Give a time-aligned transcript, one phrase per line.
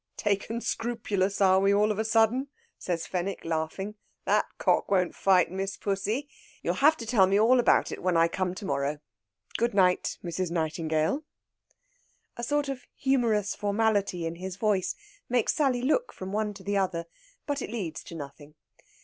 [0.17, 2.47] "Taken scrupulous, are we, all of a sudden?"
[2.79, 3.93] says Fenwick, laughing.
[4.25, 6.27] "That cock won't fight, Miss Pussy!
[6.63, 8.99] You'll have to tell me all about it when I come to morrow.
[9.57, 10.49] Good night, Mrs.
[10.49, 11.23] Nightingale."
[12.35, 14.95] A sort of humorous formality in his voice
[15.29, 17.05] makes Sally look from one to the other,
[17.45, 18.55] but it leads to nothing.